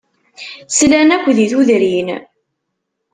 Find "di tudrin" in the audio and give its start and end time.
1.37-2.09